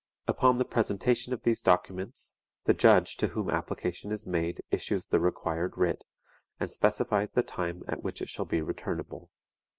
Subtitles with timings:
[0.27, 5.19] Upon the presentation of these documents, the judge to whom application is made issues the
[5.19, 6.03] required writ,
[6.59, 9.29] and specifies the time at which it shall be returnable.